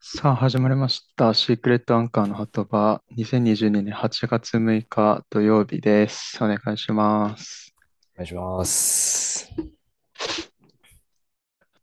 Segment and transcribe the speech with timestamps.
[0.00, 1.34] さあ始まりました。
[1.34, 6.42] シークレットアンカーの鳩場、2022年8月6日土曜日です。
[6.42, 7.74] お願いします。
[8.14, 9.52] お願いします。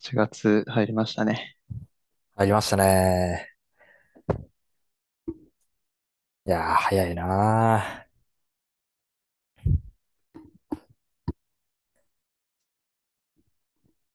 [0.01, 1.57] 8月入りましたね。
[2.35, 3.49] 入りましたね。
[6.47, 8.05] いやー、早いな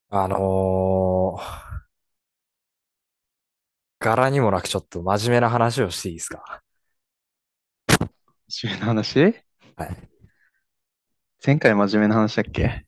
[0.08, 1.69] あのー、
[4.00, 6.62] 柄にもなくちょっと真面目な話をしていいですか？
[8.48, 9.20] 真面目な話？
[9.76, 10.08] はい。
[11.44, 12.86] 前回真面目な話だっけ？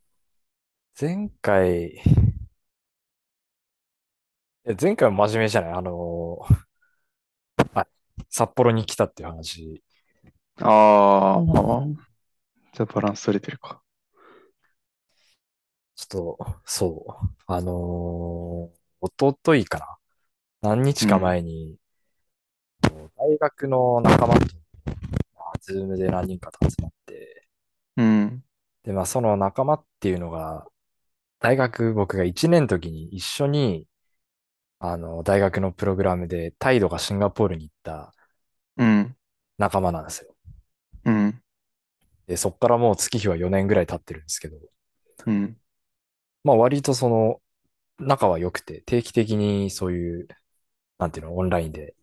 [0.99, 2.03] 前回、
[4.65, 5.73] え前回も真面目じゃない？
[5.75, 7.87] あのー、はい。
[8.31, 9.83] 札幌に来たっていう話。
[10.61, 11.85] ああ、まあ、
[12.73, 13.83] じゃあバランス取れてるか。
[15.95, 17.27] ちょっと、そう。
[17.47, 19.92] あのー、おとといかな？
[20.63, 21.77] 何日かうん、前に、
[23.17, 24.41] 大学の仲間と、
[25.35, 27.47] まあ、ズームで何人かと集まって、
[27.97, 28.45] うん、
[28.85, 30.67] で、まあ、その仲間っていうのが、
[31.41, 33.89] 大学、僕が1年の時に一緒に、
[34.79, 38.15] あの、大学のプログラムで、タイドがシンガポールに行った
[38.77, 39.17] うん、
[39.59, 40.35] 仲間なんですよ。
[41.05, 41.43] うん、
[42.27, 44.59] で、そっからもう月日は4年ぐらい経ってるんですけど、
[45.27, 45.57] うん、
[46.45, 47.41] まあ割とその、
[47.99, 50.29] 仲は良くて、定期的にそういう、
[51.03, 51.95] なんていうの、オンラインで、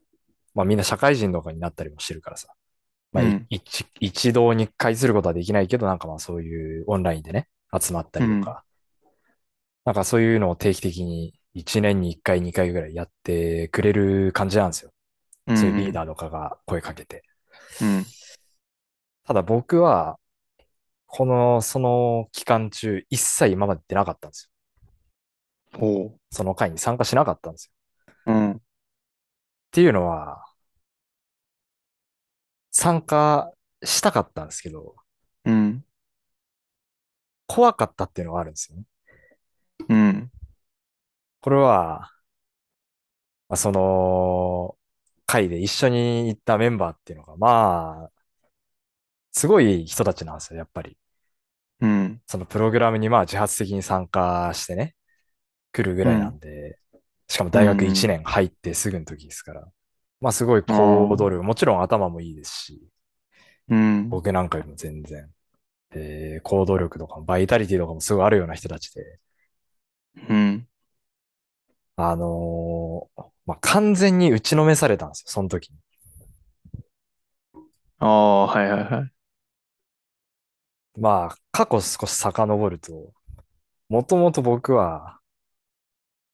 [0.53, 2.49] まあみんな社会人とかになったりもしてるからさ、
[3.13, 7.47] まあいうん、一、一堂に会することはできないけど、なんかまあそういうオンラインでね、
[7.79, 8.65] 集まったうん、りとか、
[9.85, 14.91] なんかそういうのを定期的に1年に1回、2回ぐらいやってくれる感じなんですよ。
[15.47, 17.23] うん、そういうリーダーとかが声かけて。
[17.81, 18.05] うん、
[19.25, 20.19] ただ僕は、
[21.07, 24.51] この、その期間中、一切今まで出なかったんです
[25.73, 26.19] ほよ。
[26.31, 27.71] その会に参加しなかったんです
[28.27, 28.33] よ。
[28.33, 28.61] う、うん、
[29.69, 30.43] っていうのは、
[32.71, 33.51] 参加
[33.83, 34.95] したかったんですけど、
[35.45, 35.85] うん、
[37.47, 38.85] 怖かったっていうのがあるんですよね。
[39.89, 40.31] うん、
[41.41, 42.11] これは、
[43.47, 44.77] まあその、
[45.25, 48.11] 会で一緒に行ったメンバーっていうのが、まあ、
[49.31, 50.97] すごい人たちなんですよ、やっぱり。
[51.81, 54.95] うん、そのプログラムにまあ自発的に参加してね、
[55.71, 56.79] 来るぐらいなうん、んで、
[57.29, 59.67] しかもう大学1ん、年入ってすぐの時ですから、
[60.21, 62.89] まあすごい行動力、もちろん頭もいいですし、
[63.69, 65.29] うん、僕なんかよりも全然、
[65.91, 69.19] えー行動力とかバイタリティとかもすごいあるような人たちで、
[70.29, 70.67] うん、
[71.95, 75.77] あのーまあ完全に打ちのめされたんですよ、その時に。
[77.99, 79.11] ああ、はいはいはい。
[80.97, 83.13] まあ、過去少し遡ると、
[83.89, 85.18] もともと僕は、ど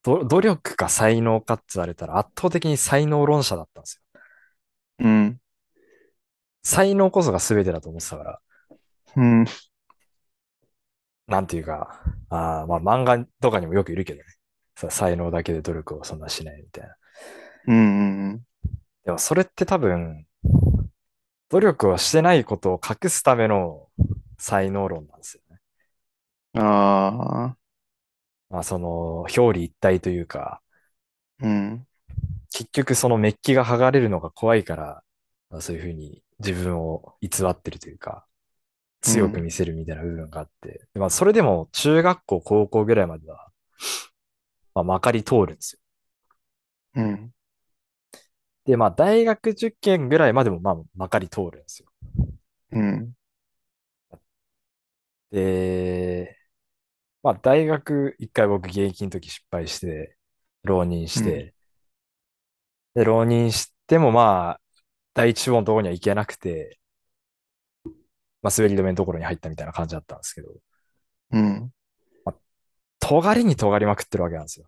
[0.05, 4.21] 努力か才能かって言われたら圧倒的に才能論者だったんですよ。
[4.99, 5.39] うん、
[6.63, 8.39] 才能こそが全てだと思ってたから、
[9.17, 9.45] うん、
[11.27, 14.25] なんていうか、あーまあ漫画とかにもよくいるけどね。
[14.77, 16.95] さ才能だけで努力をそんなしないみたいな。
[17.67, 18.41] うん、
[19.05, 20.25] でもそれって多分、
[21.49, 23.87] 努力をしてないことを隠すための
[24.37, 26.61] 才能論なんですよね。
[26.61, 27.57] ああ、
[28.49, 30.61] まあその、表裏一体というか、
[31.41, 31.87] うん、
[32.51, 35.03] 結局そのメッキが剥がれるのが怖いから、
[35.49, 38.25] まあ、そういうふうに自分を偽ってるというか、
[39.01, 43.51] 強くうん、見せるみたいな部分があって、まあそれでも中学校、高校ぐらいまでは、
[44.73, 45.79] まあまかり通るんですよ。
[46.95, 47.33] うん、
[48.65, 51.89] で、まあ大学受験ぐらいまでもまあまかり通るんですよ。
[52.71, 53.13] うん、
[55.31, 56.34] で、
[57.25, 60.17] まあ大学一回僕現役の時失敗して、
[60.63, 61.55] 浪人しうん、て、
[62.93, 64.61] で、浪人してもまあ、
[65.13, 66.79] 第一志望のところには行けなくて、
[68.41, 70.49] まあ滑り止めのところに入ったみたいな感じだったんですけど、
[71.31, 71.71] うん、
[72.23, 72.35] まあ、
[72.99, 74.67] 尖りに尖りまくってるわけなんですよ。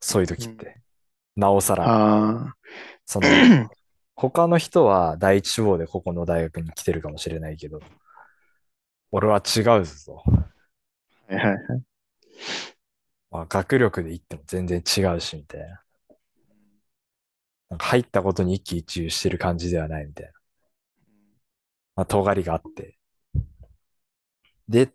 [0.00, 0.82] そういう時って。
[1.36, 2.00] なおさら、
[2.46, 2.54] あ
[3.06, 3.38] そあ、の、
[4.16, 7.80] 他の人は第一志望でここの大学に来てるかもしれないけど、
[9.12, 10.40] 俺は違うぞと。
[11.28, 11.89] はいはいはい。
[13.30, 15.82] まあ、学力で言っても全然違うし、みたいな。
[17.70, 20.32] なんか入ったことに一喜一憂してる感じではないみたいな。
[21.96, 22.98] まあ、尖りがあって。
[24.68, 24.92] で、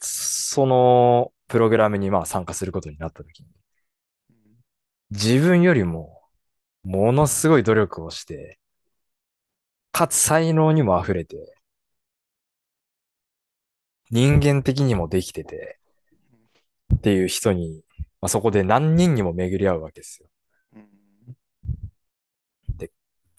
[0.00, 3.48] そのプログラムにまあ参加することになった時に、
[5.10, 6.20] 自分よりも
[6.84, 8.58] ものすごい努力をして、
[9.92, 11.54] かつ才能にも溢れて、
[14.10, 15.79] 人間的にもできてて、
[16.94, 17.82] っていう人に、
[18.20, 20.28] まあ、そこで何人にも巡り合うわけですよ。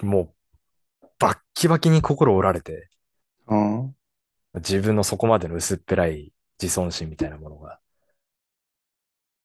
[0.01, 0.33] も
[1.03, 2.89] う、バッキバキに心折られて、
[3.47, 7.79] あ自分のそこまでの薄っぺらい自尊心みたいなものが。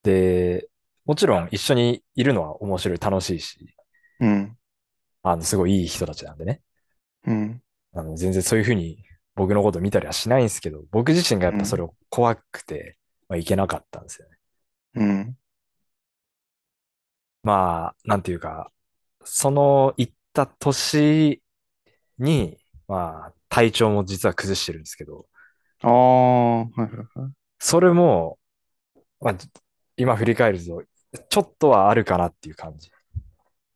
[0.03, 0.69] で、
[1.05, 3.75] もちろん一緒にいるのは面白い、楽しいし、
[4.21, 4.57] うん。
[5.23, 6.63] あの、すごいいい人たちなんでね。
[7.27, 7.63] うん。
[7.93, 8.99] あの、全然そういうふうに
[9.35, 12.97] 僕のこと見たりはしないんですけど、僕自身がやっぱそれを怖くて、
[13.29, 14.37] まあ、いけなかったんですよね。
[14.95, 15.37] うん。
[17.43, 18.73] まあ、なんていうか、
[19.25, 21.43] その行った年
[22.19, 22.59] に、
[22.89, 25.27] まあ、体調も実は崩してるんですけど、
[25.83, 27.33] ああ、はいはいはい。
[27.59, 28.39] それも、
[29.21, 29.35] まあ、
[29.97, 30.83] 今振り返ると、
[31.29, 32.91] ちょっとはあるかなっていう感じ。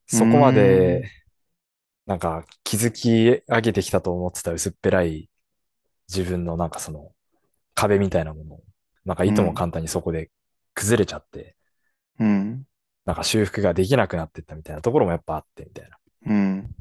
[0.06, 1.10] そこまで、
[2.06, 5.30] なんか築き上げてきたと思ってた薄っぺらい
[6.08, 7.12] 自分のなんかその
[7.74, 8.62] 壁みたいなものを、
[9.04, 10.30] なんかいとも簡単にそこで
[10.74, 11.56] 崩れちゃって、
[12.18, 12.66] うん。
[13.04, 15.96] なんか修復ができなくなってったみたいなところもやっぱあってみたいな。
[16.26, 16.74] うん。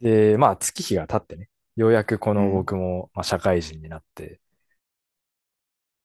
[0.00, 4.40] で、まあ月日が経ってね、ようやくこのうん僕もまあ社会人になって、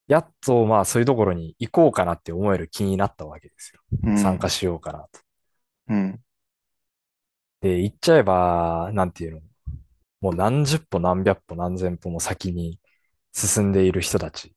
[0.08, 3.82] やっとまあそういうところに行こうかなって思える気になったわけですよ。
[4.04, 4.18] うん。
[4.18, 5.20] 参加しようかなと。
[5.90, 6.20] うん。
[7.62, 9.42] で、行っちゃえば、なんていうの、
[10.22, 12.80] もう何十歩何百歩何千歩も先に
[13.34, 14.54] 進んでいる人たち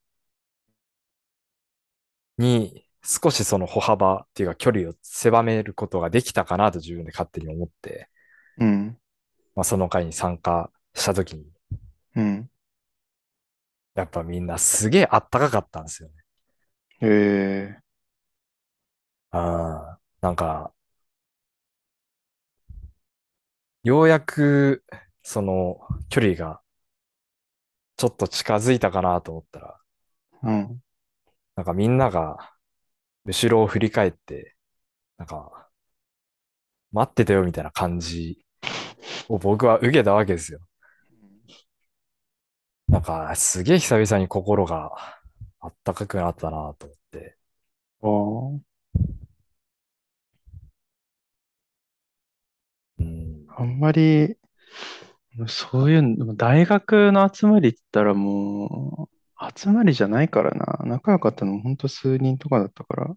[2.39, 8.09] に少しその歩幅っていうか距離を狭めることができたかなと自分で勝手に思って、
[8.59, 8.99] うん。
[9.55, 11.45] まあその会に参加した時に、
[12.17, 12.51] うん。
[13.95, 16.15] やっぱみんなすげえあったかかったんですよね。
[17.03, 17.83] ええ
[19.31, 20.73] ああ、なんか、
[23.85, 24.85] ようやく
[25.23, 25.79] その
[26.09, 26.62] 距離が
[28.03, 29.79] ちょっと近づいたかなと思ったら、
[30.43, 30.83] うん。
[31.55, 32.53] なんかみんなが
[33.25, 34.57] 後ろを振り返って、
[35.19, 35.71] なんか、
[36.93, 38.45] 待ってたよみたいな感じ
[39.29, 40.61] を僕は受けたわけですよ。
[42.89, 44.91] なんか、すげえ久々に心が
[45.61, 47.37] あったかくなったなと思って。
[48.03, 48.09] あ
[52.99, 53.47] うん。
[53.49, 53.63] あ。
[53.63, 54.37] あんまり、
[55.49, 59.09] そういうの、大学の集まりって言ったらも
[59.41, 60.85] う、集まりじゃないからな。
[60.87, 63.17] 仲良かったのもほんと数人とかだったから。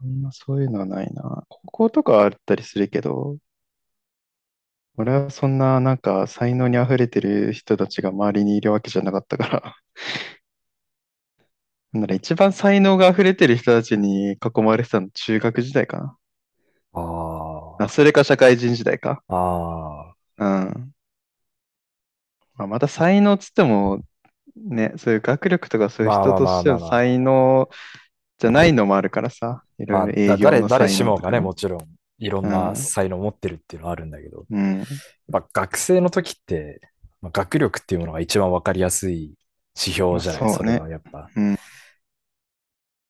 [0.00, 1.44] あんまそういうのはないな。
[1.50, 3.36] 高校とかあったりするけど、
[4.98, 9.76] 俺はそんななんか才能に溢れてる人たちが周りにいるわけじゃなかったから。
[11.92, 16.16] なんなら一番才能が溢れてる人たちに囲まれてたの中学時代かな。
[16.92, 17.04] ああ、
[17.88, 19.22] それか社会人時代か。
[19.28, 20.92] あ、あうん。
[22.54, 24.00] まあ、また才能っつっても、
[24.56, 27.68] ね、そういう学力とかそういうまあまあ人とまあまあまあしての才能
[28.38, 29.62] じゃないのもあるからさ。
[29.78, 29.92] いあ。
[29.92, 31.40] まあ、ろいろ営だ誰、業の才誰しもがね。
[31.40, 31.80] もちろん、
[32.18, 34.78] いろんうなん才能を持ってるっていうのはあるんだけど、うん。
[34.78, 34.86] やっ
[35.32, 36.80] ぱ学生の時って、
[37.20, 39.34] まあ学力っていうものが一番わかりやすい
[39.78, 41.28] 指標じゃない、まあそねそうれはやっぱ。
[41.34, 41.58] うん。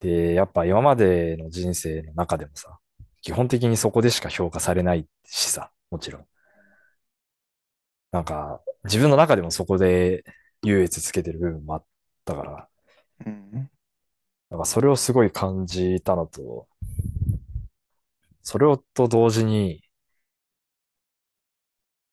[0.01, 2.79] で、やっぱ今までの人生の中でもさ、
[3.27, 6.27] 基本的にそこでしか評価されないしさ、もちろん。
[8.13, 10.25] なんか、自分の中でもそこで
[10.63, 11.85] 優越つけてる部分もあっ
[12.25, 12.69] たから、
[13.27, 13.71] うん。
[14.51, 16.67] なんかそれをすごい感じたのと、
[18.43, 19.83] それをと同時に、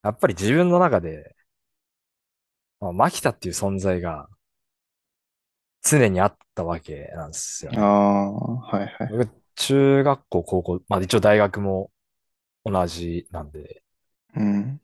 [0.03, 1.35] やっぱり自分の中で、
[2.79, 4.29] まあ、牧田っていう存在が
[5.83, 7.79] 常にあったわけなんですよあね。
[7.79, 9.42] あ、はいはい。
[9.55, 11.91] 僕、中学校、高校、まあ一応大学も
[12.65, 13.83] 同じなんで、
[14.35, 14.79] うん。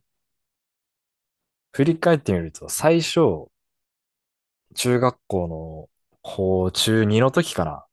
[1.71, 3.49] 振り返ってみると、最初、
[4.75, 5.89] 中学校の
[6.23, 7.85] 高中2の時かな。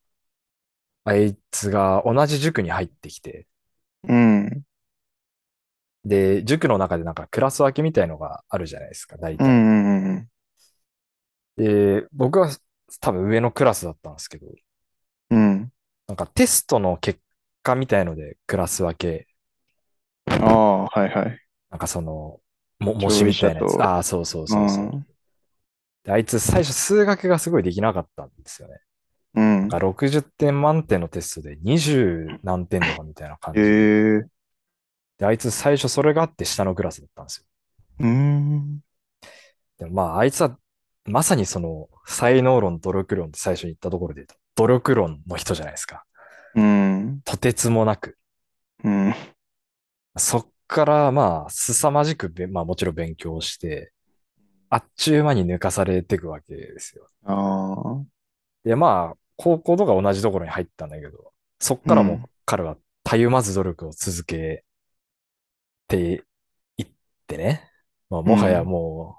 [1.04, 3.46] あいつが同じ塾に入ってきて、
[4.04, 4.64] うん。
[6.04, 9.44] で、塾の中でなんかクラス分けみたいのがあるじゃないですか、大体。
[9.44, 10.28] うんうんうん
[11.56, 12.50] で、僕は
[13.00, 14.46] 多分上のクラスだったんですけど。
[16.08, 17.20] なんかテストの結
[17.62, 19.26] 果みたいのでクラス分け、
[20.28, 21.38] ああ、はいはい。
[21.70, 22.40] なんかその、
[22.78, 23.80] も、模試みたいなやつ。
[23.82, 24.84] ああ、そうそうそうそう。
[24.84, 25.06] ん。
[26.04, 28.78] であいつ最初数学がすごいできなかったんですよね。
[29.34, 29.68] うんなん。
[29.68, 33.68] か60点満点のテストで20何点とかみたいな感じえで。
[34.22, 34.36] え
[35.18, 37.44] で、あいつ最初それがあって下のクラスだったんですよ。
[37.98, 38.80] うーん。
[39.78, 40.56] でもまあ、あいつは
[41.04, 46.04] まさにその才能論、努力論って最初に言ったところで言うと、努力論の人じゃないですか。
[46.54, 47.20] うん。
[47.24, 48.18] とてつもなく。
[48.82, 49.14] うん。
[50.16, 53.92] そっからまあ、凄まじくべ、まあもちろん勉強して、
[54.68, 57.08] あっちゅう間に抜かされていくわけですよ。
[57.24, 58.04] ああ。
[58.64, 64.64] で、まあ、高校とか同じところに入ったんだけど、そっからもううん彼はたゆまず努力を続け
[65.88, 66.24] て
[66.76, 66.86] いっ
[67.26, 67.70] てね。
[68.08, 69.18] まあ、もはやも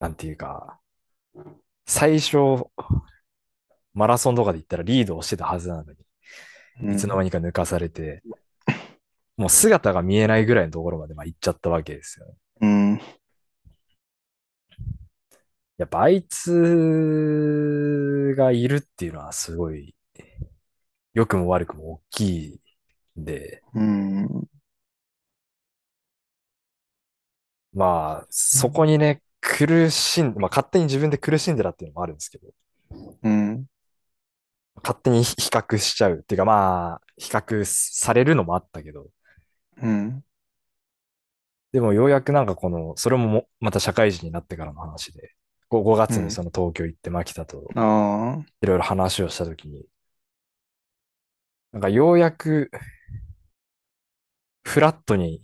[0.00, 0.80] う、なんていうか、
[1.86, 2.36] 最初、
[3.96, 5.88] マラソンとかで言ったらリードをしてたはずなのに、
[6.82, 8.22] うんいつの間にか抜かされて、
[9.38, 12.34] もう姿が見えないぐらいのところまでまあ行っちゃったわけですよね。
[12.60, 13.00] うん。
[15.78, 19.94] やっぱあいつがいるっていうのはすごい、
[21.14, 22.60] 良くも悪くも大きい
[23.18, 24.46] んで、うん。
[27.72, 32.48] まあ、そこにね、苦しん、まあ勝手に自分で苦しんでたっていうのもあるんですけど、
[33.22, 33.66] うん。
[34.82, 39.06] 勝手に比較しちゃうっていうかまあ、比較されるのもあったけど、
[39.82, 40.24] うん。
[41.72, 45.34] でもようやくなんかこの、それももまた社会人になってからの話で、
[45.70, 47.68] 5, 5月にその東京行って牧田と。
[48.62, 49.84] いろいろ話をしたときに、
[51.72, 52.70] なんかようやく
[54.62, 55.42] フラットに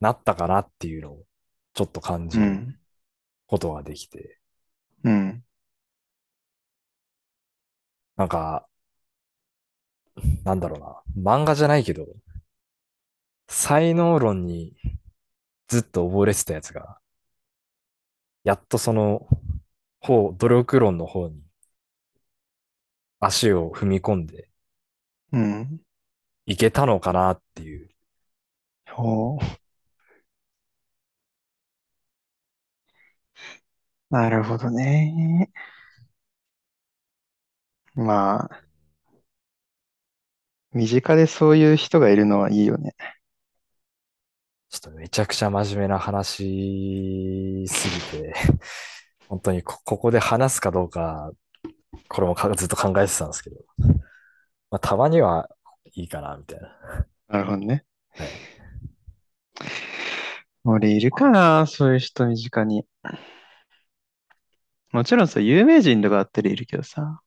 [0.00, 1.24] なったかなっていうのを
[1.74, 2.78] ちょっと感じるうん。
[3.46, 4.40] ことができて、
[5.04, 5.44] うん。
[8.22, 8.68] なんか、
[10.44, 10.76] なんだろ
[11.16, 12.06] うな、漫画じゃないけど、
[13.46, 14.74] 才能論に
[15.68, 17.00] ずっと溺れてたやつが、
[18.44, 19.26] やっとその
[20.00, 21.42] 方、努力論の方に
[23.20, 24.50] 足を踏み込んで
[25.32, 25.80] うん。
[26.46, 27.90] いけたのかなっていう。
[28.88, 29.62] ほう。
[34.10, 35.50] なるほどね。
[37.94, 38.62] まあ、
[40.72, 42.94] 身近でそういう人がいるのはいいよね。
[44.70, 48.34] ちょっとめちゃくちゃ真面目な話すぎて、
[49.28, 51.30] 本当にこ、ここで話すかどうか、
[52.08, 53.56] これもかずっと考えてたんですけど、
[54.70, 55.48] まあ、たまには
[55.94, 57.06] いいかな、みたいな。
[57.28, 57.84] なるほどね。
[58.14, 58.28] はい
[60.64, 62.86] 俺いるかなそういう人身近に。
[64.92, 67.20] もちろんさ、有名人とかあったらいるけどさ。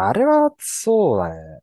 [0.00, 1.60] あれは、そうだね。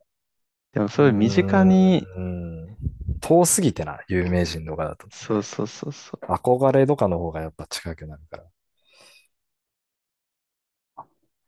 [0.73, 2.77] でもそういう身近に、うん、
[3.21, 5.07] 遠すぎてな、有名人とかだと。
[5.09, 6.25] そうそうそうそう。
[6.25, 8.43] 憧れとかの方がやっぱ近くなるから。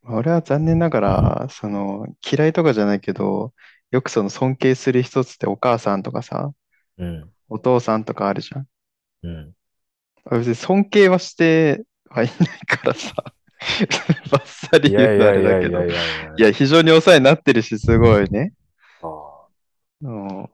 [0.05, 3.53] 俺は残念ながら、その、嫌いとかじゃないけど、
[3.91, 6.53] よくその尊敬する人っつってお母さんとかさ、
[6.97, 7.29] うん。
[7.49, 8.65] お父さんとかあるじゃん。
[9.23, 9.53] うん。
[10.31, 13.13] 別に尊敬はしてはいないからさ、
[14.31, 15.85] バッサリい言うのあれだけど、や
[16.37, 18.53] いや非常にお世話になってるし、すごいね、
[20.01, 20.49] うん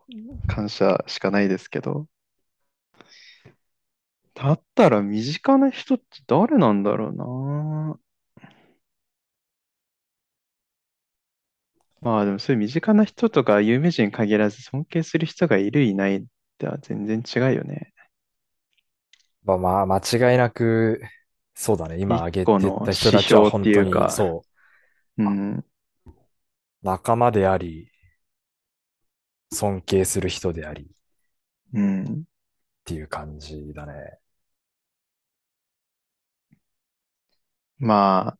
[0.47, 2.07] 感謝しかないですけど。
[4.35, 7.99] だったら身近な人って誰なんだろうな。
[12.01, 16.23] まあでもそういう身近な人とか有名人に限らず尊敬する人がいるいないっ
[16.57, 17.93] ては全然違うよね。
[19.45, 21.01] まあまあ、間違いなく、
[21.55, 21.99] そうだね。
[21.99, 24.45] 今挙げてた人たちは本当に、うかそ
[25.17, 25.65] う、うん。
[26.83, 27.89] 仲間であり、
[29.53, 30.85] 尊敬する人でありっ
[31.73, 32.25] うん。
[32.85, 34.19] ていう感じだね。
[37.79, 38.37] まあ、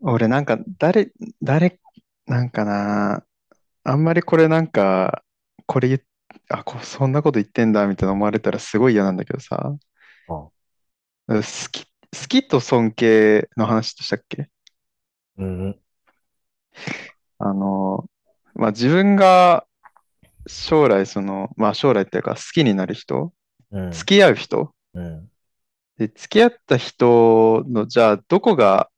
[0.00, 1.80] 俺なんか誰、誰、
[2.26, 3.24] なんかな、
[3.84, 5.24] あんまりこれなんか、
[5.66, 6.00] これ言っ、
[6.50, 9.76] あ、こそんなこと言ってんだみたいな思われたらすごい嫌なんだけどさ、
[10.28, 10.50] あ
[11.36, 14.50] 好き、好きと尊敬の話でしたっけ？
[15.38, 15.80] うん。
[17.38, 18.04] あの、
[18.54, 19.66] まあ自分が
[20.46, 23.32] 将来その、まあ将来っていうか好きになる人、
[23.70, 23.90] うん。
[23.90, 25.30] 付き合う人、うん。
[25.98, 28.90] で、付き合った人の、じゃあどこが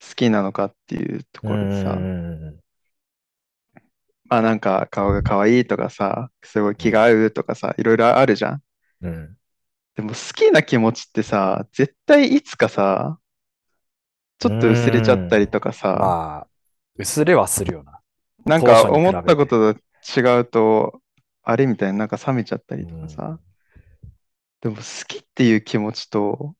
[0.00, 2.60] 好きなのかっていうところでさ、うん。
[4.30, 8.62] まあなんか顔が可愛いとかさ、すごい気が合うとかさ、いろいろあるじゃん。
[9.00, 9.37] うん。
[9.98, 13.18] でも好きな気持ちってさ、絶対いつかさ、
[14.38, 16.46] ちょっと薄れちゃったりとかさ、まあ、
[16.96, 17.98] 薄れはするよな。
[18.46, 19.80] なんか思ったことと
[20.16, 21.00] 違うと、
[21.42, 23.40] あれみたいになんか冷めちゃったりとかさ、
[24.60, 26.54] でも好きっていう気持ちと、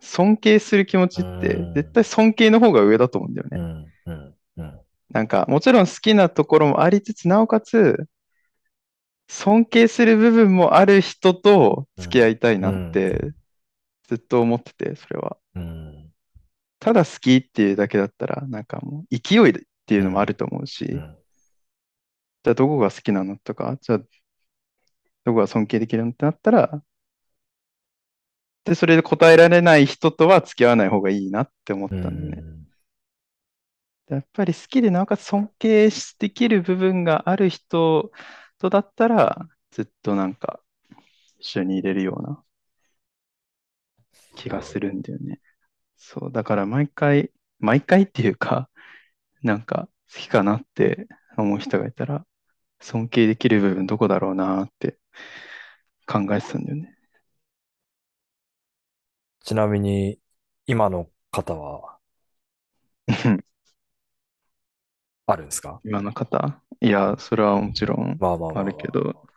[0.00, 1.74] 尊敬する気持ちってうん。
[1.74, 3.86] 絶対尊敬の方が上だと思うんだよね。
[5.10, 8.08] なんかもちろん好きなところもありつつ、なおかつ
[9.30, 13.32] 尊敬する部分もある人と付き合いたいなって
[14.08, 15.36] ずっと思ってて、それは。
[15.54, 16.12] うん。
[16.80, 19.52] ただ好きっていうだけだったら、なんかもう勢いっ
[19.86, 21.16] ていうのもあると思うし、うん。
[22.42, 26.82] じゃあどこが好きなのとか、じゃあどこが尊敬できるのってなったら、
[28.64, 32.42] で、それで答えられない人とは付き合わない方がいいなって思ったんだよね。
[34.08, 38.10] やっぱり好きでなおかつ尊敬できる部分がある人
[38.60, 40.60] とだったら、ずっとなんか
[41.38, 42.44] 一緒に入れるような
[44.36, 45.40] 気がするんだよね。
[45.96, 48.70] そう、だから毎回、毎回っていうか、
[49.42, 52.26] なんか好きかなって思う人がいたら、
[52.80, 54.98] 尊敬できる部分どこだろうなって
[56.06, 56.94] 考えてたんだよね。
[59.44, 60.18] ちなみに、
[60.66, 61.98] 今の方は？
[65.32, 65.80] あるんですか？
[65.84, 66.60] 今の方？
[66.80, 69.28] いや、それはもちろんまあるけど、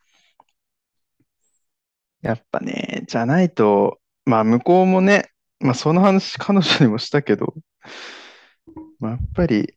[2.22, 7.54] やっぱね、じゃないと、まあ向こうもね、まあその話彼女にもしたけど、
[8.98, 9.74] まあ、やっぱり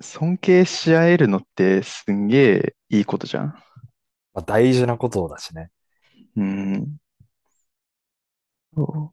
[0.00, 3.46] 尊敬し合えるのってすんげえいいことじゃん。
[4.34, 5.70] まあ、大事なことだしね。
[6.36, 6.96] うん。
[8.74, 9.12] そ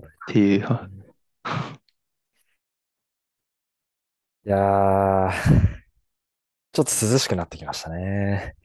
[0.00, 0.88] っていう、は
[4.44, 5.30] いやー、
[6.72, 8.56] ちょっと涼しくなってきましたね。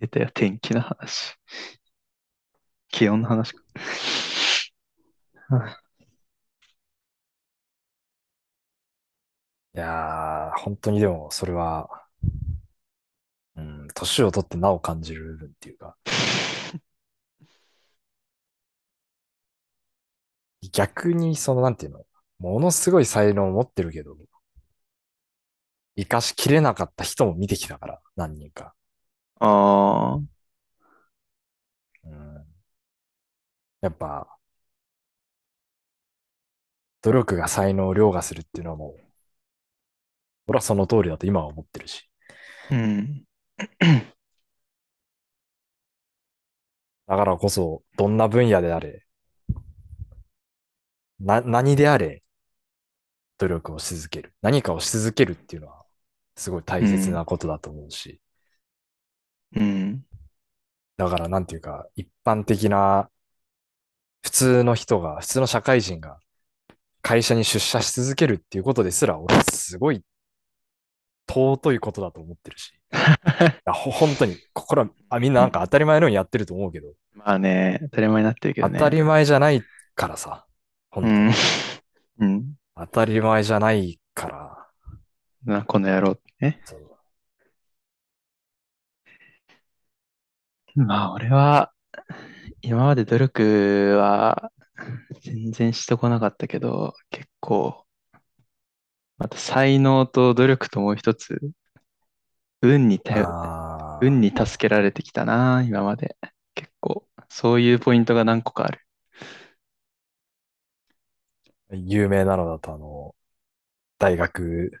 [0.00, 1.36] 出たよ、天気の話。
[2.88, 3.62] 気温の話か。
[9.74, 12.06] いやー、本当にでも、それは、
[13.56, 15.96] うん、年を取ってなお感じる部分っていうか、
[20.72, 22.04] 逆に、その、なんていうの、
[22.50, 24.16] ものすごい才能を持ってるけど、
[25.96, 28.74] 活かしきれなかった人も見てきたから、何人か。
[29.40, 30.20] ああ、
[32.04, 32.46] うん、
[33.80, 34.38] やっぱ、
[37.02, 39.04] 努力が才能を凌駕するっていうのはもう、
[40.48, 42.08] 俺はその通りだと今は思ってるし。
[42.70, 43.24] うん。
[47.06, 49.06] だからこそ、どんな分野であれ、
[51.20, 52.22] な、何であれ、
[53.38, 54.32] 努力をし続ける。
[54.42, 55.84] 何かをし続けるっていうのは、
[56.36, 58.20] すごい大切なことだと思うし。
[59.56, 60.04] うん。
[60.96, 63.10] だからなんていうか、一般的な、
[64.22, 66.18] 普通の人が、普通の社会人が、
[67.02, 70.02] 会社に出社し続けるっていうことですら、俺はすごい、
[71.28, 72.72] 尊いことだと思ってるし。
[72.90, 72.96] い
[73.66, 78.78] や、ほ、本当に、ここら、あ、みんななんか当たり前のようにやってると思うけど、まあね、当たり前になってるけどね。
[78.78, 79.62] 当たり前じゃない
[79.94, 80.46] からさ。
[80.90, 81.32] 本当にうん。
[82.18, 82.54] うん。
[82.76, 84.68] 当たり前じゃないから、
[85.44, 86.60] な、この野郎ってね。
[86.64, 86.94] そう
[90.74, 91.72] まあ、俺は、
[92.62, 94.50] 今まで努力は
[95.22, 97.86] 全然してこなかったけど、結構、
[99.18, 101.38] また才能と努力ともう一つ、
[102.62, 106.16] 運に頼、あ運に助けられてきたな、今まで。
[106.54, 108.83] 結構、そういうポイントが何個かある。
[111.74, 113.14] ー有名なのだと、あの、
[113.98, 114.72] 大学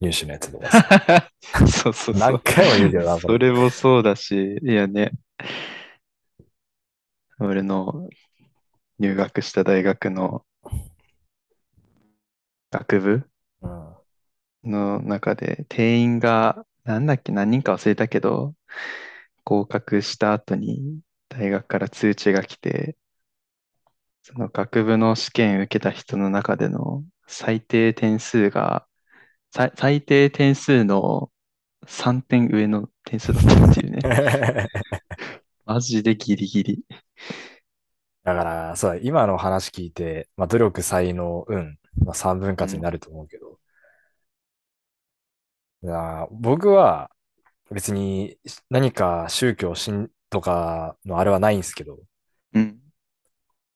[0.00, 0.84] 入試のやつとかさ
[1.66, 2.14] そうそうそう。
[2.16, 3.18] 何回も言うけどな。
[3.20, 5.12] それもそうだし、いやね、
[7.38, 8.08] 俺の
[8.98, 10.44] 入学した大学の
[12.70, 13.28] 学部
[13.60, 13.96] うん
[14.64, 18.54] の中で定員がなんだっけ何人か忘れたけど
[19.44, 22.96] 合格した後に大学から通知が来て
[24.28, 28.84] その学部の試験受けた人の中での最低点数が
[29.52, 31.30] 最最低点数の
[31.86, 34.68] 3点上の点数だったっていうね。
[35.64, 36.84] マジでギリギリ。
[38.24, 43.60] だから、そうだ、今の話聞いて、まあ、努力、才能、運、まあ、三分割になると思うけど、
[45.84, 47.12] いや僕は
[47.70, 48.38] 別に
[48.70, 52.15] 何か宗教信とかのあれはないんですけど、うん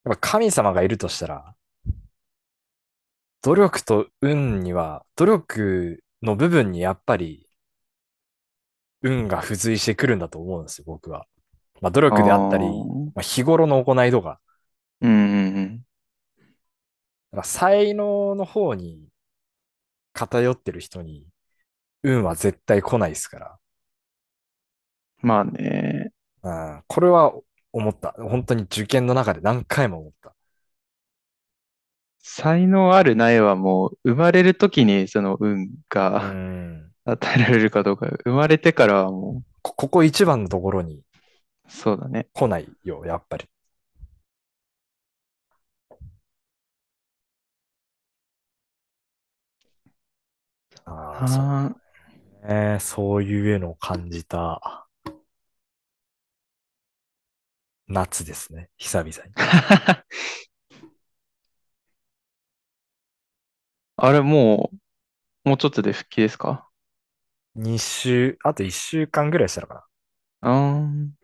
[0.04, 1.54] やっぱ神様がいるとしたら、
[3.42, 7.48] 努力と運には、努力の部分にやっぱり、
[9.02, 11.26] 運が付随してくるんだと思うんですよ、僕は。
[11.80, 12.64] まあ、努力であったり、
[13.14, 14.40] まあ、日頃の行いとか、
[15.00, 15.84] うんうんうん。
[17.32, 19.08] だから才能の方に
[20.12, 21.26] 偏ってる人に、
[22.02, 23.58] 運は絶対来ないですか
[25.22, 26.12] まあね。
[26.42, 26.76] ら。
[26.76, 27.32] うん、これは
[27.72, 28.12] 思った。
[28.12, 30.34] 本当に受験の中で何回も思った。
[32.22, 35.68] 才能あるないはもう生まれる時にその運
[36.18, 36.92] うがん。
[37.04, 41.02] 与えられるかどうか、生まれてからはもこ、ここ一番のところに
[41.66, 42.28] うそうだね。
[42.34, 43.46] 来ないよ、やっぱり。
[50.84, 52.78] ああ、そうあね。
[52.80, 54.88] そういうのを感じた
[57.90, 58.70] 夏ですね。
[58.78, 59.34] 久々に。
[59.36, 60.04] ー
[63.96, 64.70] あれも
[65.46, 66.70] う、もうちょっとで復帰ですか
[67.56, 69.86] ？2週、あと1週間ぐらいしたのか
[70.42, 71.14] あーん。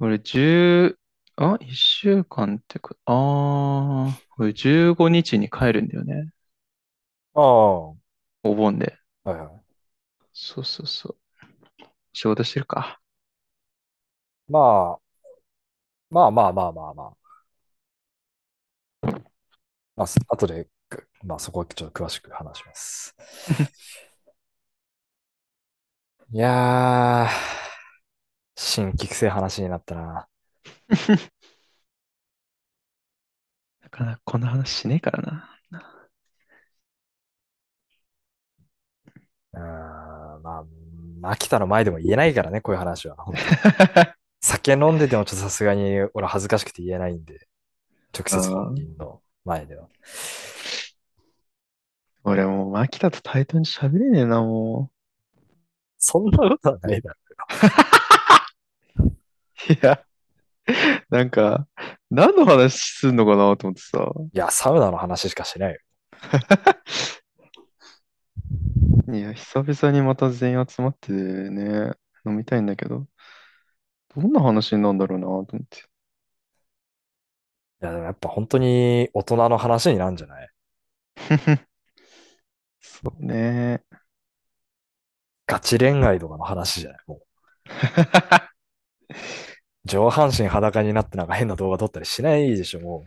[0.00, 0.98] 俺、10、
[1.36, 6.32] あ、1週間ってか、あー、俺15日に帰るんだよね。
[7.34, 7.40] な。
[7.40, 7.96] ああ、は
[8.42, 8.98] お盆で。
[9.26, 9.80] いはい。
[10.32, 11.19] そうそうそう。
[12.12, 13.00] 仕事してるか。
[14.48, 14.58] ま
[14.98, 15.00] あ、
[16.10, 17.30] まあまあまあまあまあ。
[19.96, 23.14] まあ、す後で、くまあそこはちょっと詳しく話します。
[26.32, 27.28] いやー、
[28.56, 30.28] 新規性話になったな。
[33.82, 35.60] なかなかこんな話しねえからな。
[39.52, 40.66] うーん、ま
[41.28, 43.16] あ、秋田の前でも言えないからね、こういう話は。
[44.42, 47.46] 酒飲んでてもちょっとさすがに俺恥ずかしくて言えないんで、
[48.18, 49.88] 直接本人の前では。
[52.24, 54.90] 俺もう、牧田と対等に喋れねえな、も
[55.98, 57.16] そんなことはないだろ。
[59.04, 59.08] う。
[59.72, 60.02] いや、
[61.10, 61.66] なんか、
[62.10, 64.10] 何の話すんのかなと思ってさ。
[64.32, 65.78] いや、サウナの話しかしないよ。
[69.12, 71.92] いや、久々にまた全員集まってね、
[72.26, 73.06] 飲みたいんだけど、
[74.14, 75.84] どんな話になるんだろうなと思って。
[77.82, 80.48] いや、でもやっぱ本当に大人の話になるんじゃない？
[82.80, 83.82] そうね。
[85.46, 87.00] ガチ恋愛とかの話じゃない？
[87.06, 87.20] もう
[89.84, 93.04] 上半身裸になってなんか変な動画撮ったりしないでしょ、も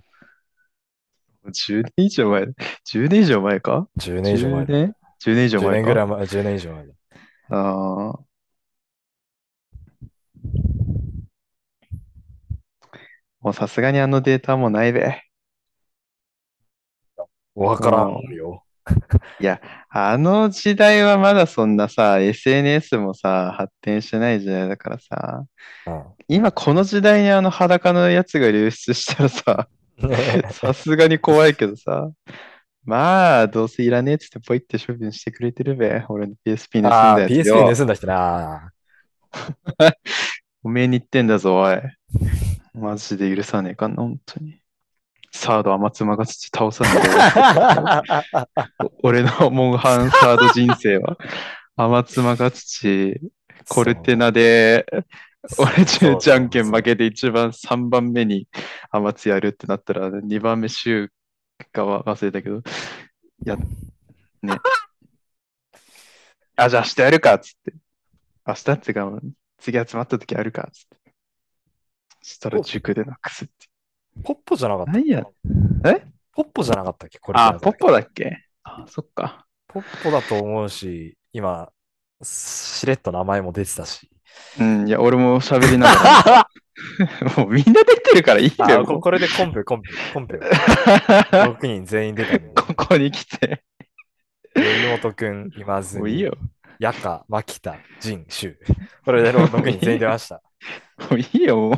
[1.52, 2.46] 10年以上前、
[2.84, 3.88] 10年以上前か？
[3.96, 4.00] う。
[4.00, 5.36] 10年以上前10。
[5.36, 6.94] 年 ?10 年以上10前か年ぐらい前、10年以上前だ。
[7.50, 8.34] ああ。
[13.42, 15.22] もうさすがにあのデータもないべ。
[17.56, 18.64] わからんよ。
[19.40, 25.46] いや、あの時代はまだそんなさ、SNS もさ、発展してない時代だからさ、
[26.28, 29.68] 今この時代にあの裸のやつが流出したらさ、
[30.52, 32.10] さすがに怖いけどさ、
[32.86, 36.04] まあ、どうせいらねえっつってポイって処分してくれてるべ。
[36.10, 37.76] 俺の PSP 盗んああ、だやつ PSP よ。
[37.76, 38.72] 盗んだ人な。
[40.64, 41.78] おめえに言ってんだぞ、おい。
[42.74, 44.60] マジで許さねえかんな、本当に。
[45.32, 46.94] サード天妻が土倒さない
[48.30, 48.90] で。
[49.02, 51.18] 俺のモンハンサード人生は、
[51.78, 53.20] 天妻が土、
[53.70, 54.86] コルテナで、
[55.58, 58.48] 俺中じゃんけん負けて一番3番目に
[58.92, 61.12] 天津やるってなったら、2番目週
[61.72, 62.62] かは忘れたけど、い
[63.46, 63.56] や、
[64.42, 64.60] ね。
[66.56, 67.74] あ、じゃあ明日やるかっつって。
[68.46, 69.20] 明日っていうか、
[69.58, 70.98] 次集まった時やるかっつって。
[72.22, 73.54] そしたら塾でなくすって。
[74.24, 75.24] ポッポじゃなかった何や？
[75.86, 76.06] え？
[76.32, 77.20] ポッポじゃなかったっけ？
[77.20, 77.40] これ。
[77.40, 78.46] あ、ポッポだっけ？
[78.64, 79.48] あ、そっか。
[79.68, 81.72] ポッポだと思うし、今、
[82.22, 84.10] しれっと名前も出てたし。
[84.60, 86.50] うん、いや、俺も喋りながら。
[87.38, 88.86] もうみんな出てるからいいあよ。
[88.86, 90.40] ここれでコンペ、コンペ、コンペ。
[91.32, 92.52] 6人全員出たね。
[92.56, 93.64] ここに来て。
[94.56, 96.38] 森本くん、今津もういいよ。
[96.80, 98.60] ヤカ、マキタ、ジン、シュウ。
[99.06, 100.42] これで6人全員出ました。
[101.10, 101.78] もういいよ、もう。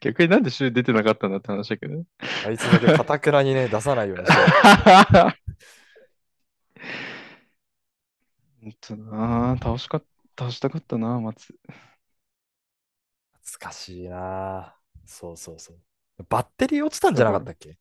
[0.00, 2.04] 逆になんで週出てなかったんだって話だけど。
[2.46, 4.38] あいつだけかたくなにね、出さないようにして。
[8.62, 10.02] 本当な倒しか、
[10.38, 11.54] 倒したかったな松。
[13.52, 15.78] 懐かしいなそうそうそう。
[16.28, 17.78] バッテリー落ちたんじゃなかったっけ？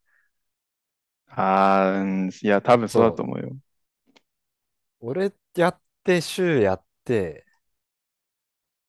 [1.28, 3.58] あー、うんいや、多分そうだと思うよ。
[5.02, 7.46] 俺やって、シュウやって、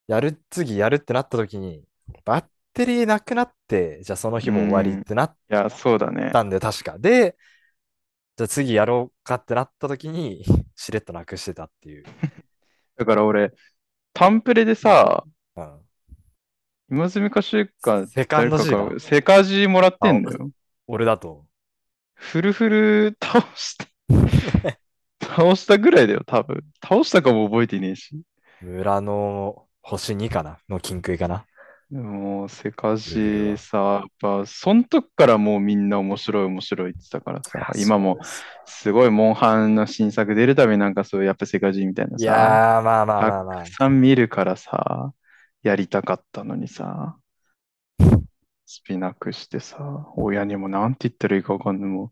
[0.06, 1.84] やる、次やるってなった時に、
[2.24, 6.32] バッテリーなくなって、じゃあその日も終わりってなっいや、そうだね。
[6.32, 6.98] たんで、確か。
[6.98, 7.36] で、
[8.36, 10.44] じゃあ次やろうかってなった時に、
[10.76, 12.04] しれっとなくしてたっていう。
[12.96, 13.52] だから俺、
[14.14, 15.32] タンプレでさ、うん。
[16.90, 20.50] 今住か週か、セカンド誰かがセカジもらってんのよ。
[20.86, 21.44] 俺だと。
[22.14, 23.86] フルフル倒して、
[25.22, 26.62] 倒したぐらいだよ、多分。
[26.82, 28.20] 倒したかも覚えてねえし。
[28.60, 30.58] 村の星2かな？
[30.68, 31.44] の金杭かな？
[31.90, 38.18] もう、セカジさ、やっぱ、そん時からもうみんな面白い面白いって言ってたからさ、今も
[38.64, 43.74] すごいモンハンの新作出るたびなんかそうやっぱセカジみたいないさ、やー、まあまあまあまあたく。
[43.74, 45.12] さん見るからさ、
[45.62, 47.16] やりたかったのにさ、
[48.66, 51.90] スピなくしてさ、親にもなんて言ったらいいかわかんない。
[51.90, 52.10] もう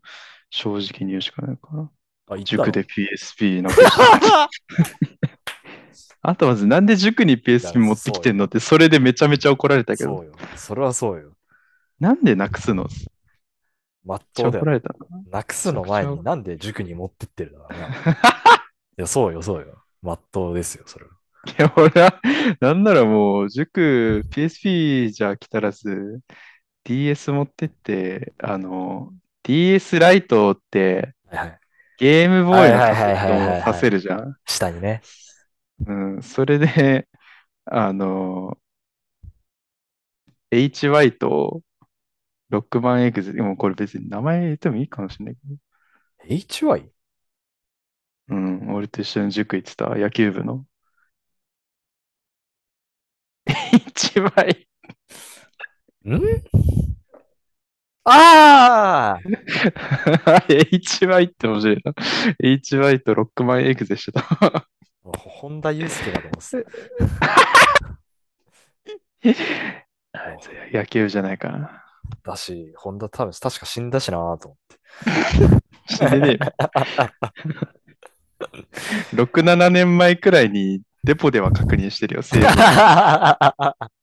[0.49, 1.89] 正直に言うしかないから。
[2.31, 2.65] あ、言ったの？
[2.65, 4.49] 塾で PSP なくした。
[6.21, 10.17] あとまずなんで塾に PSP 持ってきてんのって、それでめちゃめちゃ怒られたけど。
[10.17, 10.33] そうよ。
[10.55, 11.33] それはそうよ。
[11.99, 12.87] なんでなくすの？
[14.03, 14.63] まっとうだよ。
[14.63, 15.07] 怒られたの？
[15.31, 17.87] なくすの前になんで塾に持ってってるんだろうな。
[18.99, 19.81] いや、そうよ、そうよ。
[20.01, 21.11] まっとうですよ、それは。
[21.47, 22.19] いや、俺は、
[22.59, 26.21] なんならもう、塾、PSP じゃ来たらず、
[26.83, 31.59] DS 持ってって、あの、DS ライトって、はいはい。
[31.97, 34.35] ゲームボーイのカセットをさせるじゃん。
[34.45, 35.01] 下にね。
[35.85, 37.07] うん、それで、
[37.65, 38.57] あの、
[40.51, 41.61] HY と
[42.49, 46.91] ロックマンエグゼ、もうこれ別に名前言ってもいいかもしれないけ HY?
[48.29, 50.65] ど、うん、俺と一緒に塾行ってた野球部の。
[54.09, 54.65] HY、
[56.05, 56.21] ん？
[58.05, 61.93] ああ HY って面白いな。
[62.43, 64.67] HY とロックマンエグゼしてた。
[65.03, 66.41] 本田祐介だと思っ
[69.21, 69.37] て
[70.77, 71.83] 野球部じゃないかな。
[72.23, 72.31] た。
[72.31, 75.95] だし、本田多分確か死んだしなぁと思って。
[75.95, 76.39] 死んでねえよ。
[79.13, 82.21] 6、7年前くらいにデポでは確認してるよ、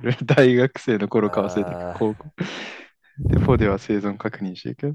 [0.24, 2.26] 大学生の頃か忘れたー高校。
[3.18, 4.94] デポでは生存確認してるけど。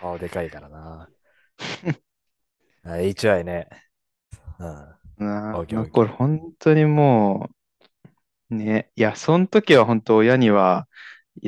[0.00, 1.08] 顔でかいからな。
[2.84, 3.68] あ HY ね。
[4.58, 5.24] うん。
[5.24, 7.50] なあ、オッケーオッケーこれ本当にも
[8.50, 10.88] う、ね、いや、その時は本当親には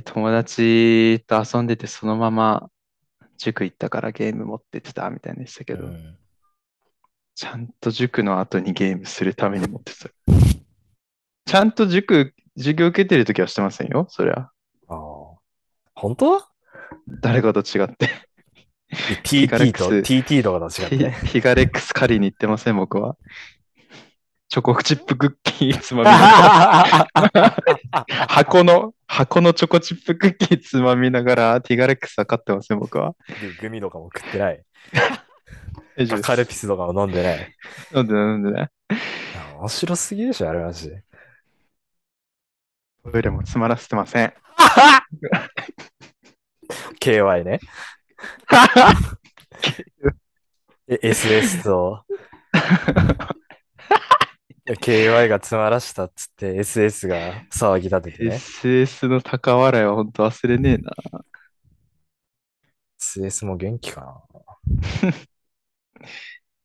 [0.05, 2.71] 友達と遊んでてそのまま
[3.37, 6.17] 塾行ったからゲーム持ってってたみたいでしたけど、うん
[7.37, 10.09] ちゃんと塾の後にゲームするために持ってた。
[11.47, 14.35] ちゃんと塾、授業受けてる時はしてませんよ、そりゃ。
[14.39, 14.51] あ
[14.89, 14.97] あ。
[15.95, 16.43] 本当？
[17.21, 18.09] 誰かと違って。
[19.23, 21.19] ?TT とヒガレックス TT とかと違ってね。
[21.23, 23.17] ヒヒガレックス借りに行ってません、僕は。
[24.49, 27.97] チョコチップクッキーつまみながら、
[28.29, 33.17] 箱の、箱のチョコチップクッキーつまみながら、ティガレックスは買ってません、僕は。
[33.61, 34.63] グミとかも食ってない。
[36.23, 37.57] カルピスとかも飲んでない。
[37.95, 38.71] 飲んでない飲んでない。
[39.59, 41.04] 面白すぎるでしょ、あれマジで。
[43.05, 44.33] トイレも詰まらせてません。
[47.01, 47.61] KY ね。
[50.89, 52.05] え SS と
[54.67, 58.37] KY が詰まらしたっつって SS が騒ぎ立ててね。
[58.37, 60.93] SS の高笑いは本当忘れねえな。
[62.99, 64.25] SS も元気か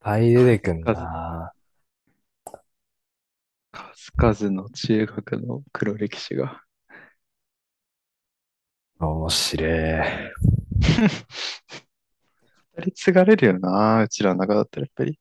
[0.18, 1.52] い出てくんな。
[3.72, 6.62] 数々の中学の黒歴史が。
[8.98, 10.00] 面白い。
[12.76, 15.18] 語り継がれるよな、うちらの中だったらやっぱり。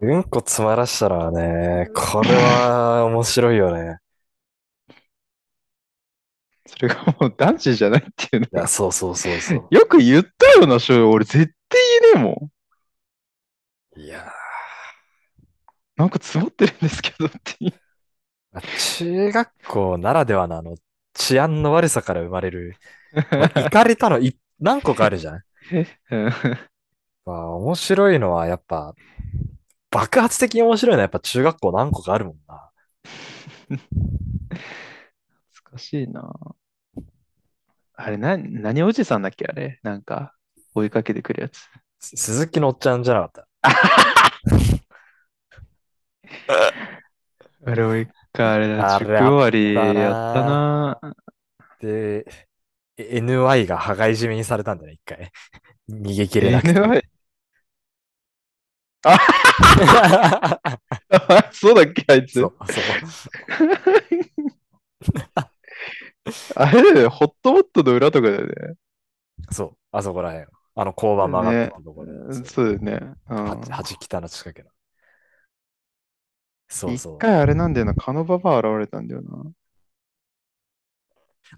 [0.00, 3.98] うんこ詰まらしたらね、これは面白いよね。
[6.66, 9.66] それがもう男子じゃないっていうのいや、そうそうそうそう。
[9.70, 11.80] よく言ったよな、しょう俺絶対
[12.12, 12.50] 言えねえも
[13.96, 14.00] ん。
[14.00, 14.32] いや
[16.00, 17.74] なんか詰まってるんですけどって
[18.98, 20.76] 中学校ならではのあの
[21.12, 22.76] 治安の悪さから生まれる、
[23.30, 25.42] まあ、 行かれたのい何個かあるじゃ ん。
[26.10, 26.32] うん
[27.26, 28.94] まあ、面白いのはやっぱ、
[29.90, 32.70] 爆発的に面白いのはやっぱ中学校何個かあるもんな。
[35.70, 36.32] 難しいな。
[37.94, 39.78] あれ、な、何おじさんだっけあれ？
[39.82, 40.34] なんか、
[40.74, 41.68] 追いかけてくるやつ。
[41.98, 43.70] す鈴木のおっちゃんじゃなかった？
[47.66, 51.00] あれ、追いか、あれだ、あれ塾終わりやったな。
[51.80, 52.26] で、
[52.96, 55.30] え NY が羽交い締めにされたんだよね、一回。
[55.88, 56.74] 逃げ切れなくて。
[56.74, 57.02] NY
[61.52, 62.42] そうだっけあいつ？
[66.54, 68.52] あれだよね、ホットモットの裏とかだよね。
[69.50, 70.46] そう、あそこらへん。
[70.74, 72.34] あの交番曲がってたところで。
[72.44, 73.14] そうだよね。
[73.28, 74.70] うんははじきたの近くの。
[76.70, 77.16] そうそう。
[77.16, 79.52] 一回あれなんだよな、カノババア現れたんだよな。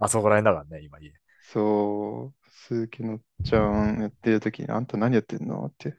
[0.01, 1.13] あそこらへんだからね、今家。
[1.41, 5.67] そう、鈴木のっちゃんやってる時に、あんた何やってんの？
[5.67, 5.97] って。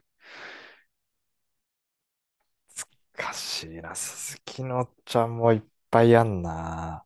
[3.16, 7.06] おかしいな、鈴木のちゃんもいっぱいやんな。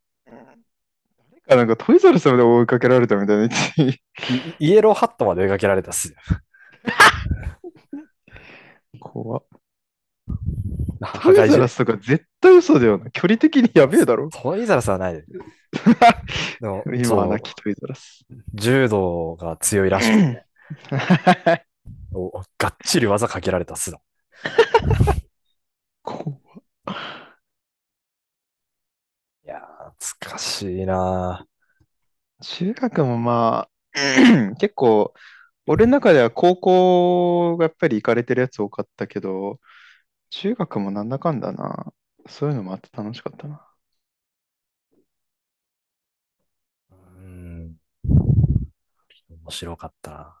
[1.48, 3.48] あ、なんかトイザらスまで追いかけられたみたいな
[4.58, 6.14] イエローハットまで追いかけられたっすよ。
[9.00, 9.44] 怖っ。
[11.00, 13.10] 羽交い締めらスとか絶対嘘だよな。
[13.10, 14.28] 距離的にやべえだろ。
[14.30, 15.24] トイザらスはないで。
[16.60, 18.24] でも、今はなきトイザらス。
[18.54, 20.44] 柔道が強いらしくて、
[22.12, 24.00] おがっちり技かけられたっすの。
[26.02, 26.38] 怖っ
[29.44, 31.46] いやー、懐かしいな
[32.42, 33.70] 中学もまあ、
[34.58, 35.12] 結構、
[35.66, 39.60] 俺の中では高校がやっぱり行かれてるやつ多かったけど、
[40.30, 41.92] 中学もなんだかんだな。
[42.26, 43.66] そういうのもあって楽しかったな。
[46.92, 46.94] ー。
[46.94, 47.78] うん。
[49.30, 50.40] 面白かったな。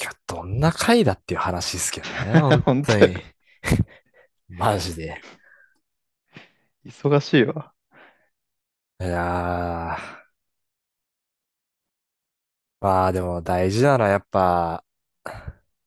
[0.00, 2.56] いや、どんな回だっていう話ですけどね。
[2.64, 3.16] 本当に。
[4.48, 5.20] マジで。
[6.84, 7.72] 忙しいわ。
[9.00, 10.19] いやー。
[12.80, 14.84] まあでも大事なのはやっぱ、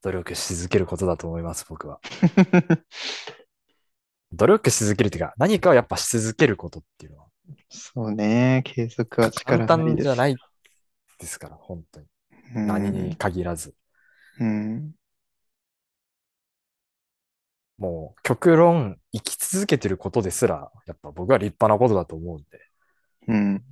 [0.02, 2.00] 努力し続けることだと思います、僕は。
[4.32, 7.28] 努力し続けるっていうか、何かをやっぱし続けることっていうのは、
[7.70, 8.62] そうね。
[8.66, 10.06] 継続は力簡なりです。
[10.06, 10.36] 単じゃない
[11.20, 12.06] ですから、本当に。
[12.06, 12.14] うん
[12.68, 13.74] 何に限らず。
[14.40, 14.94] うん。
[17.78, 22.60] もう極論生き続けてることですら、やっぱ僕は立派なことだと思うんで、
[23.28, 23.64] うん。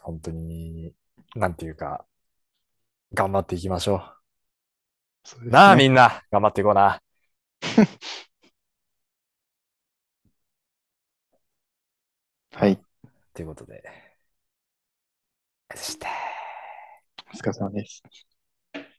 [0.00, 0.94] 本当に、
[1.34, 2.06] なんていうか、
[3.12, 4.18] 頑張っていきましょう。
[5.24, 7.00] そうですなあ、ねみんな、頑張っていこうな。
[12.52, 12.78] はい。
[13.34, 13.82] ということで、
[15.68, 16.08] でした。
[17.32, 18.02] お疲れ様です。